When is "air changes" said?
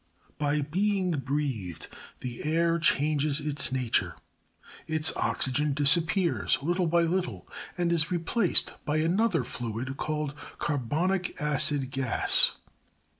2.43-3.39